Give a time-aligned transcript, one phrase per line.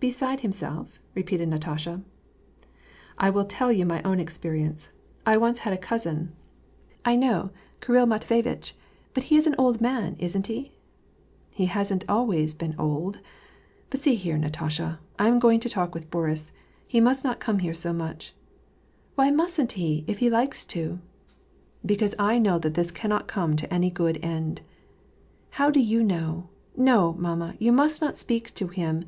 [0.00, 2.02] "Beside himself?" repeated Natasha."
[3.18, 4.92] I will tell you my own experience.
[5.24, 6.32] 1 once had a cousin
[7.06, 8.74] "—196 WAR AND PEACE." I know— Kirill Matveyitch,
[9.14, 10.72] but he's an old man, isn't he?""
[11.54, 13.20] He hasn't always been old!
[13.88, 16.52] But see here, Natasha, I am going to talk with Boris.
[16.86, 18.34] He must not come here so much
[19.14, 20.98] "—"Why mustn't he, if he likes to?"
[21.62, 24.60] '* Because I know that this cannot come to any good end.""
[25.58, 26.50] How do you know?
[26.76, 27.54] No, mamma!
[27.58, 29.06] you must not speak to him.